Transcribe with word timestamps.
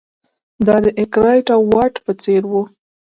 دا 0.65 0.75
د 0.83 0.85
ارکرایټ 1.01 1.47
او 1.55 1.61
واټ 1.73 1.93
په 2.05 2.11
څېر 2.21 2.43
وو. 2.51 2.63